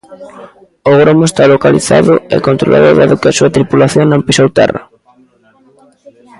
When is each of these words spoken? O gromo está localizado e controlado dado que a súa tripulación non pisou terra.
O 0.89 0.91
gromo 1.01 1.23
está 1.27 1.43
localizado 1.47 2.13
e 2.33 2.35
controlado 2.47 2.97
dado 2.99 3.19
que 3.21 3.29
a 3.29 3.37
súa 3.37 3.53
tripulación 3.55 4.05
non 4.07 4.25
pisou 4.27 4.47
terra. 4.59 4.81